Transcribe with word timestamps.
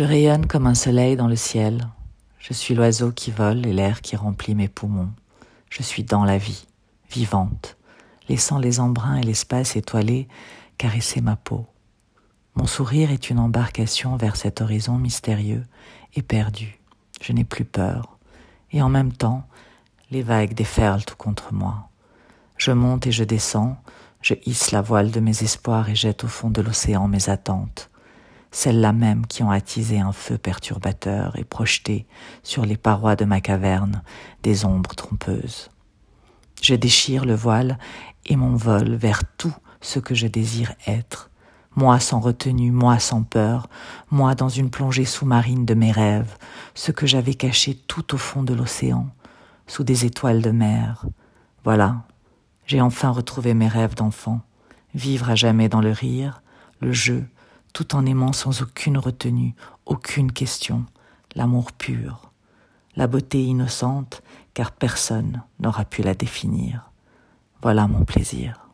Je 0.00 0.04
rayonne 0.06 0.46
comme 0.46 0.66
un 0.66 0.74
soleil 0.74 1.14
dans 1.14 1.26
le 1.26 1.36
ciel. 1.36 1.86
Je 2.38 2.54
suis 2.54 2.74
l'oiseau 2.74 3.12
qui 3.12 3.30
vole 3.30 3.66
et 3.66 3.72
l'air 3.74 4.00
qui 4.00 4.16
remplit 4.16 4.54
mes 4.54 4.66
poumons. 4.66 5.10
Je 5.68 5.82
suis 5.82 6.04
dans 6.04 6.24
la 6.24 6.38
vie, 6.38 6.64
vivante, 7.10 7.76
laissant 8.26 8.58
les 8.58 8.80
embruns 8.80 9.16
et 9.16 9.22
l'espace 9.22 9.76
étoilé 9.76 10.26
caresser 10.78 11.20
ma 11.20 11.36
peau. 11.36 11.66
Mon 12.54 12.66
sourire 12.66 13.10
est 13.10 13.28
une 13.28 13.38
embarcation 13.38 14.16
vers 14.16 14.36
cet 14.36 14.62
horizon 14.62 14.96
mystérieux 14.96 15.66
et 16.14 16.22
perdu. 16.22 16.80
Je 17.20 17.34
n'ai 17.34 17.44
plus 17.44 17.66
peur. 17.66 18.16
Et 18.72 18.80
en 18.80 18.88
même 18.88 19.12
temps, 19.12 19.46
les 20.10 20.22
vagues 20.22 20.54
déferlent 20.54 21.04
contre 21.18 21.52
moi. 21.52 21.90
Je 22.56 22.72
monte 22.72 23.06
et 23.06 23.12
je 23.12 23.24
descends, 23.24 23.76
je 24.22 24.32
hisse 24.46 24.70
la 24.70 24.80
voile 24.80 25.10
de 25.10 25.20
mes 25.20 25.42
espoirs 25.42 25.90
et 25.90 25.94
jette 25.94 26.24
au 26.24 26.28
fond 26.28 26.48
de 26.48 26.62
l'océan 26.62 27.06
mes 27.06 27.28
attentes, 27.28 27.89
celles-là 28.50 28.92
même 28.92 29.26
qui 29.26 29.42
ont 29.42 29.50
attisé 29.50 30.00
un 30.00 30.12
feu 30.12 30.38
perturbateur 30.38 31.38
et 31.38 31.44
projeté 31.44 32.06
sur 32.42 32.64
les 32.64 32.76
parois 32.76 33.16
de 33.16 33.24
ma 33.24 33.40
caverne 33.40 34.02
des 34.42 34.64
ombres 34.64 34.94
trompeuses. 34.94 35.70
Je 36.62 36.74
déchire 36.74 37.24
le 37.24 37.34
voile 37.34 37.78
et 38.26 38.36
m'envole 38.36 38.94
vers 38.94 39.22
tout 39.38 39.54
ce 39.80 39.98
que 39.98 40.14
je 40.14 40.26
désire 40.26 40.74
être, 40.86 41.30
moi 41.74 42.00
sans 42.00 42.20
retenue, 42.20 42.70
moi 42.70 42.98
sans 42.98 43.22
peur, 43.22 43.68
moi 44.10 44.34
dans 44.34 44.48
une 44.48 44.70
plongée 44.70 45.04
sous-marine 45.04 45.64
de 45.64 45.74
mes 45.74 45.92
rêves, 45.92 46.36
ce 46.74 46.92
que 46.92 47.06
j'avais 47.06 47.34
caché 47.34 47.74
tout 47.74 48.14
au 48.14 48.18
fond 48.18 48.42
de 48.42 48.52
l'océan, 48.52 49.08
sous 49.66 49.84
des 49.84 50.04
étoiles 50.04 50.42
de 50.42 50.50
mer. 50.50 51.06
Voilà, 51.64 52.02
j'ai 52.66 52.80
enfin 52.80 53.10
retrouvé 53.10 53.54
mes 53.54 53.68
rêves 53.68 53.94
d'enfant, 53.94 54.40
vivre 54.94 55.30
à 55.30 55.34
jamais 55.34 55.68
dans 55.68 55.80
le 55.80 55.92
rire, 55.92 56.42
le 56.80 56.92
jeu, 56.92 57.26
tout 57.72 57.94
en 57.94 58.06
aimant 58.06 58.32
sans 58.32 58.62
aucune 58.62 58.98
retenue, 58.98 59.54
aucune 59.86 60.32
question, 60.32 60.84
l'amour 61.34 61.72
pur, 61.72 62.30
la 62.96 63.06
beauté 63.06 63.42
innocente, 63.42 64.22
car 64.54 64.72
personne 64.72 65.42
n'aura 65.58 65.84
pu 65.84 66.02
la 66.02 66.14
définir. 66.14 66.90
Voilà 67.62 67.86
mon 67.86 68.04
plaisir. 68.04 68.69